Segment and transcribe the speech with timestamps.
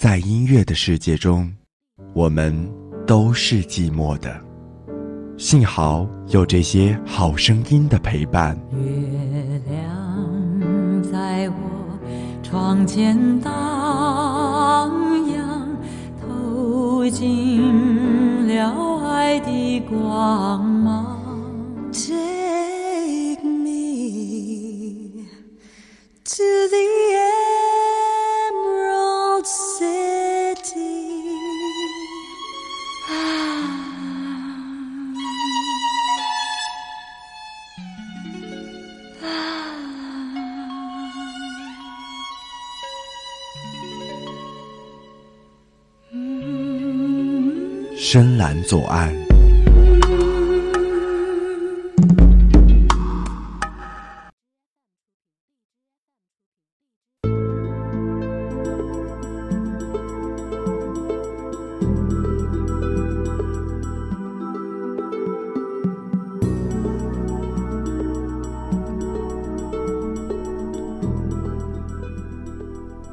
[0.00, 1.52] 在音乐的世界中，
[2.14, 2.56] 我们
[3.06, 4.40] 都是寂寞的。
[5.36, 8.58] 幸好有这些好声音的陪伴。
[8.72, 11.98] 月亮在我
[12.42, 13.52] 窗前荡
[15.34, 15.68] 漾，
[16.22, 21.20] 透进了爱的光芒。
[21.92, 25.26] Take me
[26.24, 26.78] to the
[27.18, 27.29] end.
[48.12, 49.29] 深蓝左岸。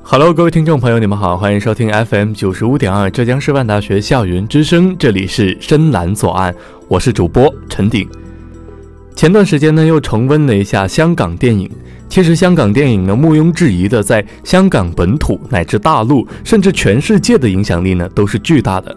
[0.09, 6.55] Hello，各位听众朋友，你们好，欢迎收听 FM 九十五点二浙江师范大学校园之声，这里是深蓝左岸，
[6.87, 8.07] 我是主播陈鼎。
[9.17, 11.69] 前段时间呢，又重温了一下香港电影。
[12.07, 18.95] 其实香港电影呢，毋庸置疑的，在香港本土乃至大陆，甚至全世界的影响力呢，都是巨大的。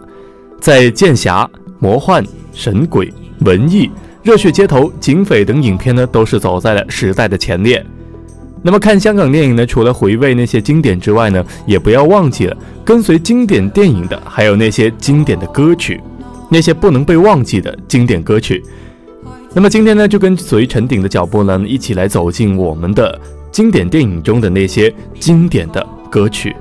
[0.61, 1.47] 在剑侠、
[1.79, 3.91] 魔幻、神鬼、文艺、
[4.23, 7.85] 热血街头、警匪等影片呢，都是走在了时代的前列。
[8.63, 15.99] 那么看香港电影呢，除了回味那些经典之外呢，也不要忘记了跟随经典电影的，还有那些经典的歌曲，
[16.49, 18.63] 那些不能被忘记的经典歌曲。
[19.53, 23.19] 那么今天呢，就跟随陈鼎的脚步呢，一起来走进我们的
[23.51, 26.55] 经典电影中的那些经典的歌曲。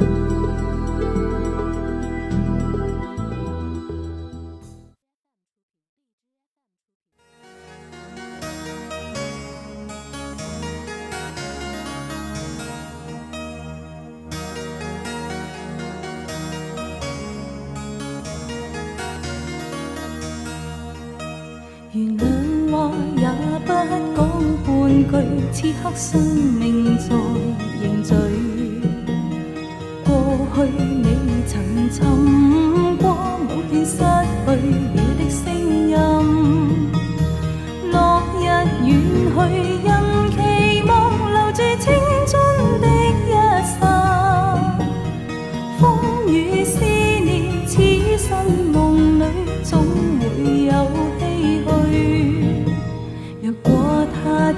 [0.00, 0.45] 原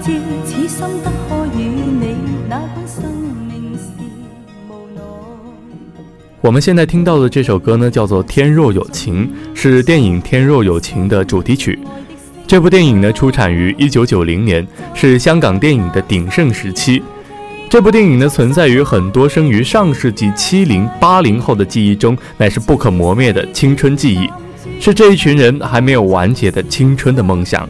[0.09, 1.65] 他朝此心得可与
[2.01, 2.17] 你，
[2.49, 3.05] 哪管生
[3.47, 3.91] 命是
[4.71, 5.03] 无奈。
[6.41, 11.79] 我们现在听到的这首歌呢，叫做《天若有情》，是电影《天若有情》的主题曲。
[12.47, 17.03] 这部电影呢，出产于一九九零年，是香港电影的鼎盛时期。
[17.69, 24.27] 这部电影呢，存在于很多生于上世纪七零八零后的记忆中，乃是不可磨灭的青春记忆，
[24.81, 27.67] 是这一群人还没有完结的青春的梦想。《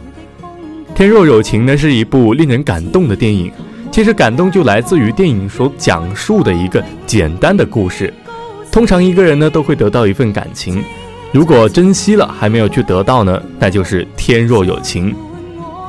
[0.99, 3.49] 天若有情》呢，是一部令人感动的电影。
[3.89, 8.13] 其实感动就来自于电影所讲述的一个简单的故事。
[8.69, 10.83] 通常一个人呢都会得到一份感情，
[11.31, 15.15] 如果珍惜了还没有去得到呢，那就是天若有情。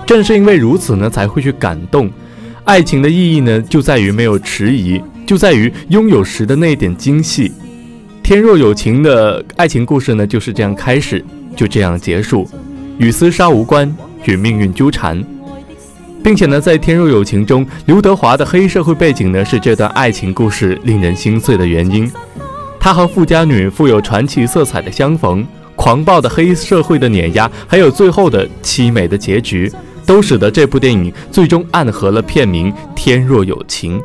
[0.06, 2.08] 正是因为如此呢，才会去感动。
[2.62, 7.50] 爱情的意义呢，就在于没有迟疑，就在于拥有时的那点惊喜。
[8.22, 11.24] 天若有情的爱情故事呢，就是这样开始，
[11.56, 12.48] 就这样结束，
[12.98, 13.92] 与厮杀无关，
[14.24, 15.24] 与命运纠缠。
[16.22, 22.10] 并且呢，在《天若有情》中，刘德华的黑社会背景呢，是这段爱情故事令人心碎的原因。
[22.78, 25.46] 他和富家女富有传奇色彩的相逢，
[25.76, 29.72] 狂暴的黑社会的碾压，还有最后的凄美的结局，
[30.04, 33.98] 都使得这部电影最终暗合了片名《天若有情》。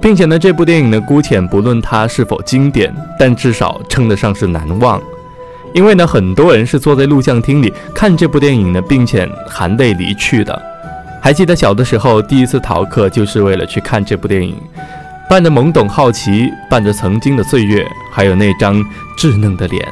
[0.00, 5.02] 并且呢，这部电影呢，姑且不论它是否经典，但至少称得上是难忘。
[5.74, 10.60] 因为呢，很多人是坐在录像厅里看这部电影呢，并且含泪离去的。
[11.20, 14.56] 还记得小的时候，第一次逃课就是为了去看这部电影，
[15.28, 18.76] 伴着懵懂好奇，伴着曾经的岁月，还有那张
[19.18, 19.86] 稚嫩的脸。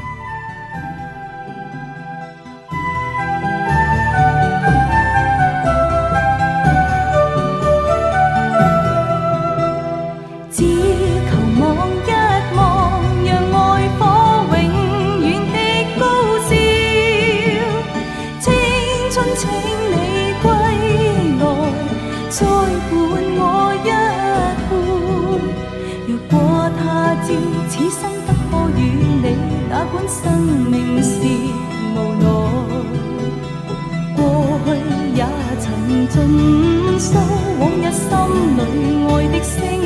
[36.17, 37.19] 尽收
[37.61, 38.09] 往日心
[38.57, 39.86] 里爱的声。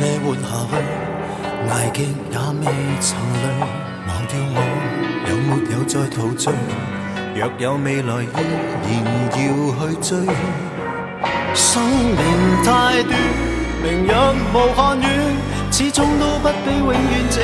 [0.00, 0.72] 你活下去。
[1.68, 1.98] 捱極
[2.30, 2.64] 也未
[3.00, 3.08] 曾
[3.42, 3.44] 累，
[4.06, 4.58] 忘掉我
[5.28, 6.52] 有沒有再陶醉？
[7.34, 9.36] 若有未來，依然要
[9.78, 10.08] 去追。
[11.54, 12.22] 生命
[12.64, 12.66] 太
[13.04, 13.12] 短，
[13.82, 14.10] 明日
[14.52, 15.06] 無限遠，
[15.70, 17.36] 始終都不比永遠這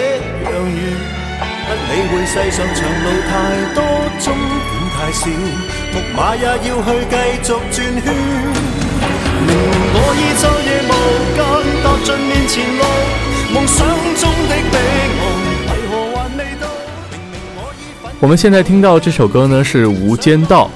[0.46, 0.78] 樣遠。
[1.66, 3.32] 不理會世上長路太
[3.74, 3.78] 多，
[4.20, 4.24] 終
[4.70, 5.22] 點太少，
[5.92, 8.06] 木馬也要去繼續轉圈。
[9.46, 9.62] 明明
[9.94, 10.92] 我已晝夜無
[11.36, 11.40] 間踏
[11.94, 12.18] 夢中
[14.48, 15.08] 的彼岸，
[17.56, 20.68] 我已我们现在听到这首歌呢是《无间道》，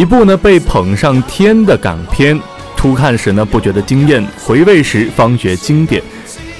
[0.00, 2.40] 一部呢被捧上天的港片。
[2.76, 6.02] 初看时呢不觉得惊艳，回味时方觉经典。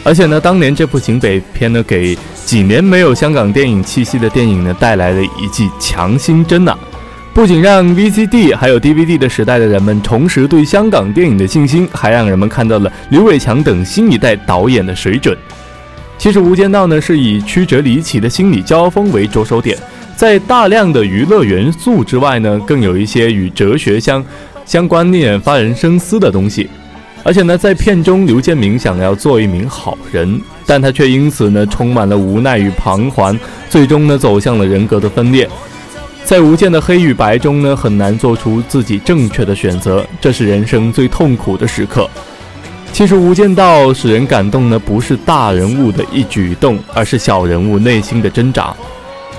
[0.04, 6.76] 而且呢，当年这部警匪片呢给几年没有香港电影气息的电影呢带来了一剂强心针呐！
[7.34, 15.36] 不仅让 VCD 还有 DVD 的时代的人们重拾对香港电影的信心，还让人们看到了刘伟强等新一代导演的水准。
[16.16, 19.76] 其实《无间道》呢是以曲折离奇的心理交锋为着手点。
[20.14, 24.24] 在大量的娱乐元素之外呢，更有一些与哲学相
[24.64, 26.70] 相关联、发人深思的东西。
[27.24, 33.36] 而且呢，在片中，刘建明想要做一名好人，但他却因此呢，充满了无奈与彷徨，
[33.68, 35.48] 最终呢，走向了人格的分裂。
[36.24, 42.08] 在无限的黑与白中呢，很难做出自己正确的选择，这是人生最痛苦的时刻。
[42.92, 48.74] 其实，《无间道》使人感动呢，不是大人物的一举动，而是小人物内心的挣扎。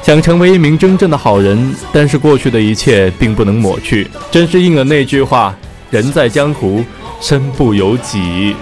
[0.04, 4.08] 想成为一名真正的好人，但是过去的一切并不能抹去。
[4.30, 5.56] 真是应了那句话
[5.90, 6.84] ：“人在江湖，
[7.20, 8.56] 身不由己。”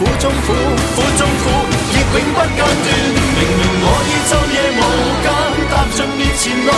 [0.00, 0.54] 苦中苦，
[0.96, 1.44] 苦中苦，
[1.92, 2.64] 亦永不间断。
[3.36, 4.82] 明明我已昼夜无
[5.20, 5.28] 间。
[5.68, 6.72] 踏进面前路，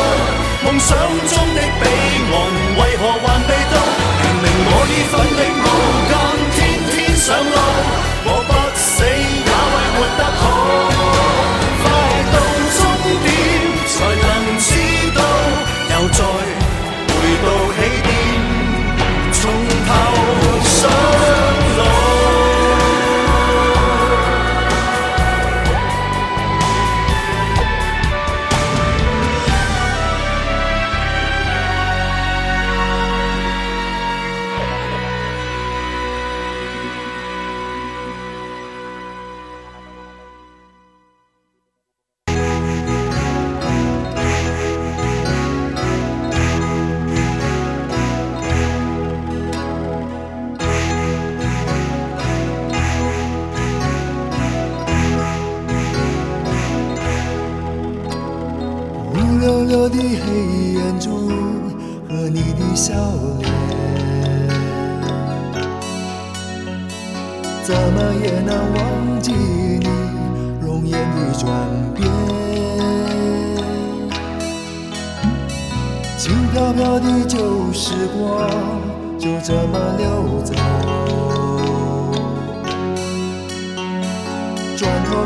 [0.64, 0.90] 梦想
[1.30, 2.34] 中的彼岸，
[2.74, 3.74] 为何还未到？
[4.18, 5.66] 明明我已奋力无
[6.10, 6.12] 间，
[6.50, 6.58] 天
[6.90, 7.56] 天上路，
[8.26, 10.42] 我不死也为活得好。
[11.78, 11.84] 快
[12.32, 12.34] 到
[12.74, 12.82] 终
[13.22, 13.30] 点，
[13.86, 14.26] 才能
[14.58, 14.66] 知
[15.14, 15.22] 道，
[15.94, 16.18] 又再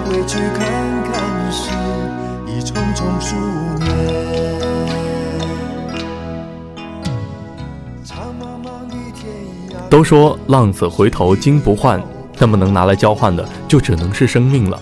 [0.04, 0.66] 回去看
[1.04, 1.70] 看是
[2.46, 3.36] 一匆匆数
[3.78, 3.86] 年。
[9.88, 12.02] 都说浪子回头金不换，
[12.38, 14.78] 那么能拿来交换的就只能是生命了。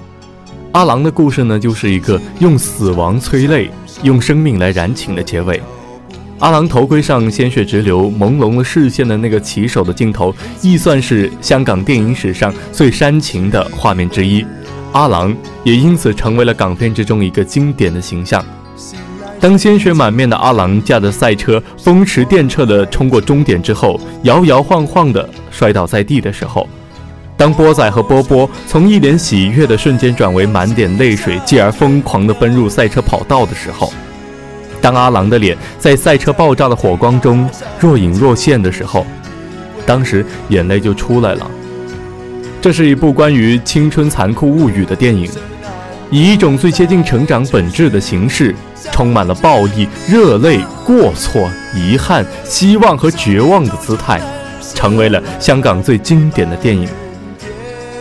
[0.72, 3.70] 阿郎的故事呢，就是一个用死亡催泪，
[4.02, 5.62] 用生命来燃情的结尾。
[6.40, 14.44] 阿郎头盔上鲜血直流、朦胧了视线的那个骑手的镜头，亦算是香港电影史上最煽情的画面之一。
[14.94, 18.44] 阿郎也因此成为了港片之中一个经典的形象。
[19.40, 26.64] 当鲜血满面的阿郎驾着赛车风驰电掣地冲过终点之后，摇摇晃晃地摔倒在地的时候；
[27.36, 33.92] 当波仔和波波从一脸喜悦的瞬间转为满脸泪水，继而疯狂地奔入赛车跑道的时候。
[34.80, 39.04] 当阿郎的脸在赛车爆炸的火光中若隐若现的时候，
[39.84, 41.50] 当时眼泪就出来了。
[42.64, 45.28] 这是一部关于青春残酷物语的电影，
[46.10, 48.54] 以一种最接近成长本质的形式，
[48.90, 54.18] 充满了暴力、热泪、过错、遗憾、希望和绝望的姿态，
[54.74, 56.88] 成为了香港最经典的电影。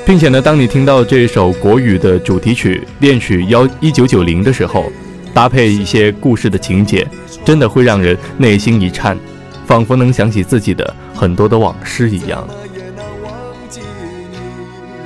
[0.05, 4.89] 并且呢，当你听到这首国语的主题曲《恋曲幺一九九零》的时候。
[5.33, 7.05] 搭配一些故事的情节，
[7.43, 9.17] 真的会让人内心一颤，
[9.65, 12.47] 仿佛能想起自己的很多的往事一样。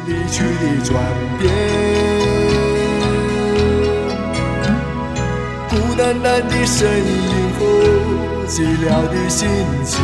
[0.07, 0.95] 离去的转
[1.37, 1.43] 变
[5.69, 7.59] 孤单单的身影和
[8.47, 9.49] 寂寥的心
[9.83, 9.99] 情，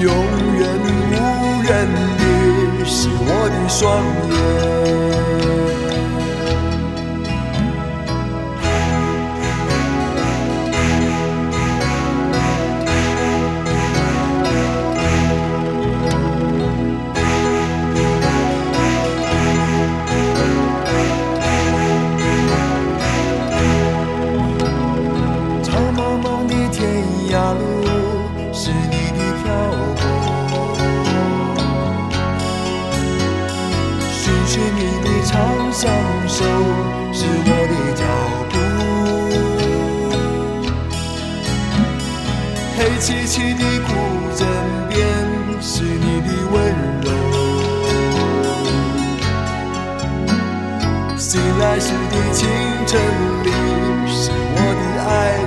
[0.00, 0.06] 永
[0.58, 0.86] 远无
[1.64, 1.68] 人
[2.18, 2.22] 的
[2.86, 3.78] 是我的双
[4.30, 5.09] 眼。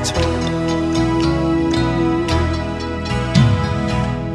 [0.03, 0.13] 愁。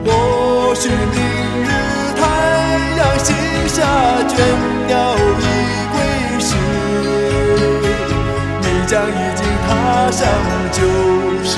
[0.04, 1.18] 或许明
[1.64, 1.66] 日
[2.16, 2.20] 太
[2.96, 3.28] 阳西
[3.68, 3.76] 下，
[4.28, 4.30] 倦
[4.87, 5.44] 鸟已
[5.92, 5.96] 归
[6.40, 6.48] 时，
[8.60, 9.68] 你将已经踏
[10.10, 10.20] 上
[10.72, 10.78] 旧
[11.44, 11.52] 时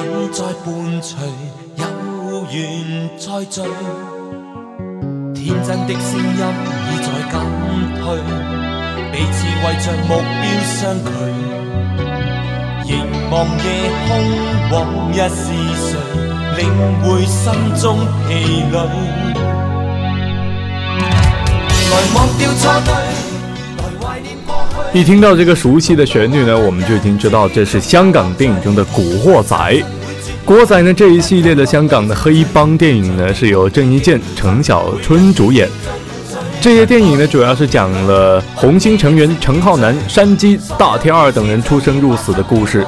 [0.00, 0.66] 你在伴
[1.02, 1.18] 随，
[1.76, 1.82] 有
[2.52, 2.56] 缘
[3.18, 3.56] 再聚。
[5.34, 6.40] 天真的声音
[6.86, 7.34] 已在减
[7.98, 8.04] 退，
[9.12, 11.06] 彼此为着目标相距。
[12.84, 12.90] 凝
[13.30, 13.66] 望夜
[14.06, 14.08] 空，
[14.70, 14.74] 往
[15.12, 15.42] 日是
[15.76, 15.90] 谁
[16.56, 16.62] 领
[17.02, 17.42] 会心
[17.80, 17.84] 中
[18.28, 18.28] 疲
[18.70, 18.76] 累？
[21.90, 22.90] 来忘掉错对，
[24.94, 29.54] 一听到这个熟悉的旋律呢，我们就已经知道这是香港电影中的《古惑仔》。
[30.46, 35.68] 《古惑仔》呢这一系列的香港的黑帮电影呢，是由郑伊健、陈小春主演。
[36.60, 42.84] 这些电影呢，主要是讲了红星成员陈浩南、山鸡、大天二等人出生入死的故事。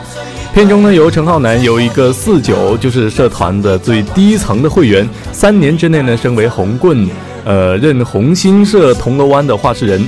[0.54, 7.06] 片中呢，由陈浩南由一个四九，就是社团的最低层的会员，三年之内呢升为红棍，
[7.44, 10.04] 呃，任红星社铜锣湾的话事人。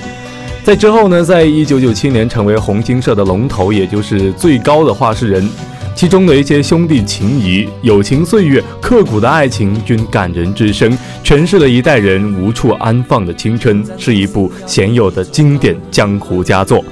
[0.64, 5.48] 在之后呢，在一九九七年成为红星社的龙头，也就是最高的话事人。
[5.94, 16.82] 其中的一些兄弟情谊、友情岁月、刻骨的爱情均感人至深，诠释了一代人无处安放的青春，是一部鲜有的经典江湖佳作。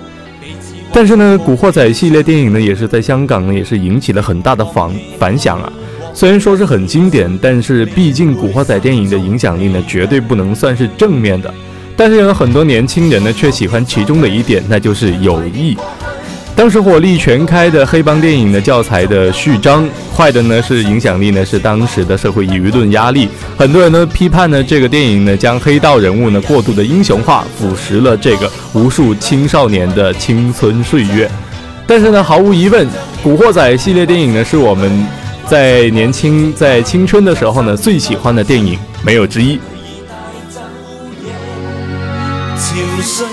[0.92, 5.72] 但是呢，《古惑仔》系列电影呢，也是在香港呢，也是引起了很大的反反响啊。
[6.12, 11.52] 虽然说是很经典，但是毕竟《古惑仔》电影的影响力呢，绝对不能算是正面的。
[12.00, 15.76] 但是有很多年轻人呢，却喜欢其中的一点，那就是友谊。
[16.56, 19.86] 当时火力全开的黑帮电影的教材的序章，
[20.16, 31.30] 坏的呢是影响力呢是当时的社会舆论压力，很多人呢批判呢这个电影呢将黑道人物呢过度的英雄化，腐蚀了这个无数青少年的青春岁月。
[31.86, 32.86] 但是呢，毫无疑问，
[33.22, 35.06] 《古惑仔》系列电影呢是我们
[35.46, 39.60] 在年轻在青春的时候呢最喜欢的电影，没有之一。
[42.60, 43.26] 潮水。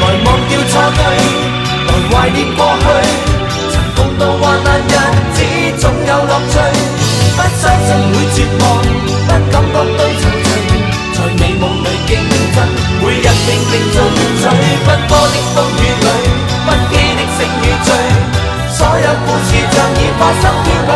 [0.00, 1.02] 來忘掉錯對，
[1.88, 2.38] 來懷念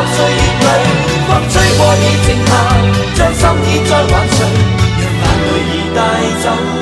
[0.06, 0.88] 岁月里
[1.26, 2.52] 风吹过已静下
[3.14, 4.38] 将心意再还谁
[5.00, 5.98] 让眼泪已带
[6.42, 6.77] 走。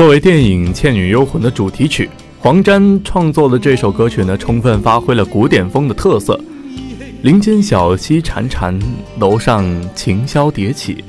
[0.00, 2.08] 作为电影《倩女幽魂》的主题曲，
[2.38, 6.40] 黄沾创作的这首歌曲呢，充分发挥了古典风的特色。
[7.20, 8.80] 林间小溪潺潺，
[9.18, 9.62] 楼上
[9.94, 11.04] 琴箫迭起。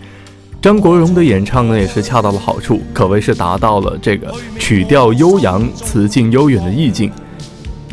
[0.62, 7.10] 张国荣的演唱呢，也是恰到了好处，可谓是达到了这个曲调悠扬、词境悠远的意境。《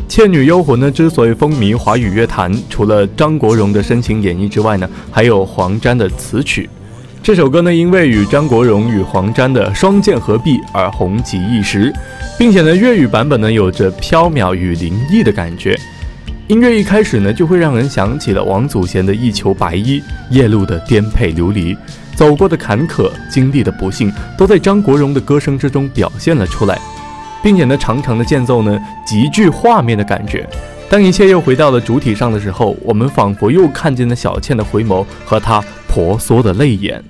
[0.09, 6.69] 倩女幽魂》呢，之所以风靡华语乐坛，除了张国荣的深情演绎之外呢，还有黄沾的词曲。
[7.21, 11.93] 这首歌呢，因为与张国荣与黄沾的双剑合璧而红极一时，
[12.37, 15.77] 并且呢，粤语版本呢，有着飘渺与灵异的感觉。
[16.47, 20.01] 音乐一开始呢，就会让人想起了王祖贤的一裘白衣，
[20.31, 21.77] 夜路的颠沛流离，
[22.15, 26.79] 走过的坎坷，经历的不幸，都在张国荣的歌声之中表现了出来，
[27.43, 30.47] 并且呢，长长的间奏呢，极具画面的感觉。
[30.89, 37.03] 当一切又回到了主体上的时候，我们仿佛又看见了小倩的回眸和她婆娑的泪眼。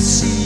[0.00, 0.39] see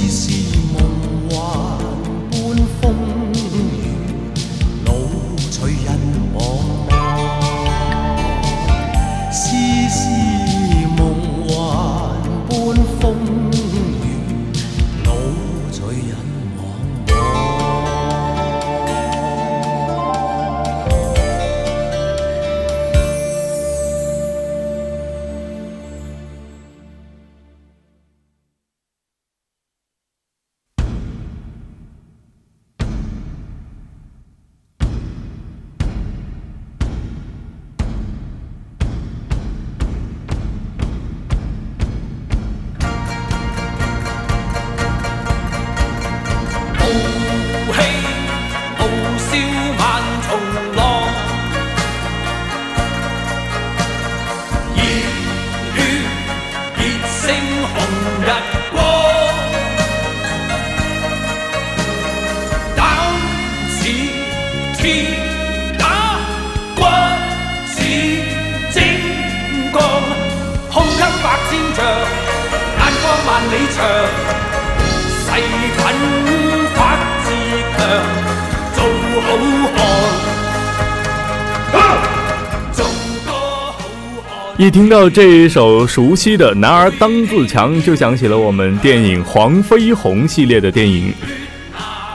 [84.57, 91.13] 一听到这一首熟悉的《男儿当自强》，就想起了我们电影《黄飞鸿》系列的电影。《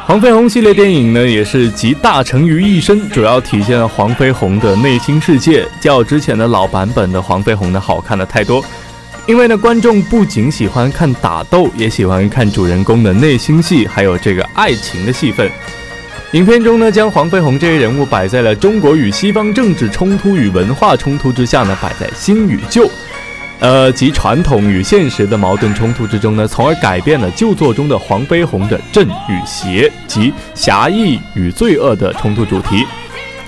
[0.06, 8.64] 黄飞鸿》系列电影呢，也是集大成于一身，主要体现了黄飞鸿的内心世界，较之前的老版本的黄飞鸿呢好看的太多。
[9.30, 15.48] 因为呢，观众不仅喜欢看打斗，也喜欢看主人公的内心戏，还有这个爱情的戏份。
[16.32, 22.90] 影片中呢，将黄飞鸿这一人物摆在了中国与西方政治冲突与文化冲突之下呢，摆在新与旧，
[23.60, 32.84] 呃，及传统与现实的矛盾冲突之中呢，从而改变了旧作中的黄飞鸿的正与邪及侠义与罪恶的冲突主题，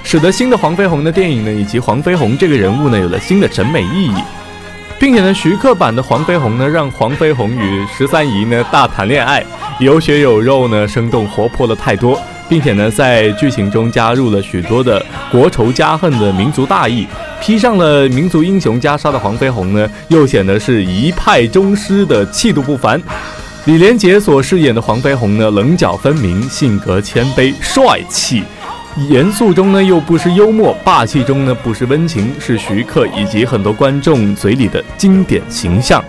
[0.03, 4.13] 使得新的黄飞鸿的电影呢，以及黄飞鸿这个人物呢，有了新的审美意义，
[5.01, 9.43] 并且呢，徐克版的黄飞鸿呢，让黄飞鸿与十三姨呢大谈恋爱，
[9.79, 12.21] 有血有肉呢，生动活泼了太多。
[12.47, 17.07] 并且呢，在剧情中加入了许多的国仇家恨的民族大义，
[17.41, 23.01] 披上了民族英雄袈裟的黄飞鸿呢，又显得是一派宗师的气度不凡。
[23.65, 28.43] 李连杰所饰演的黄飞鸿呢，棱角分明，性格谦卑帅气，
[28.97, 36.03] 严肃中呢又不失幽默，霸气中呢不失温情，是徐克以及很多观众嘴里的经典形象。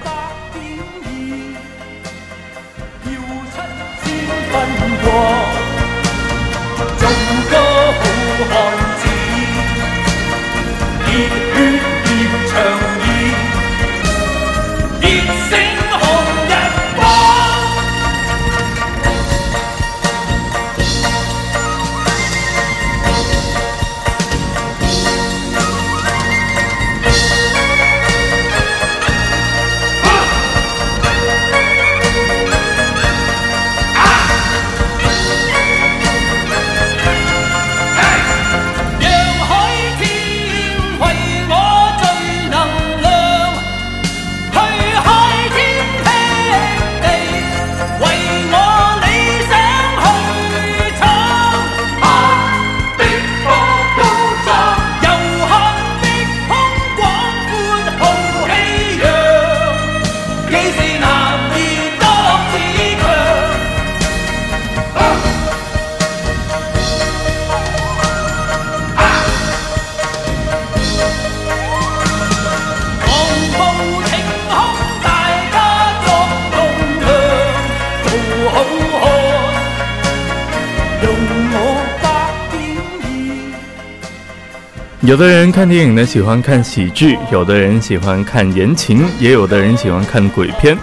[85.05, 90.79] 有的人看电影呢，喜欢看喜剧；有的人喜欢看言情；也有的人喜欢看鬼片。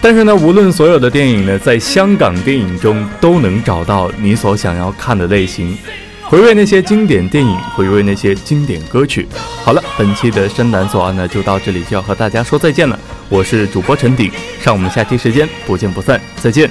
[0.00, 5.76] 但是呢，无论所有的电影呢，在香港电影中都能找到你所想要看的类型。
[6.22, 9.26] 回味那些经典电影，回味那些经典歌曲。
[9.64, 12.96] 好了，本期的深蓝左岸呢，就到这里，就要和大家说再见了。
[13.28, 14.30] 我是主播陈鼎，
[14.62, 16.70] 让我们下期时间不见不散，再见。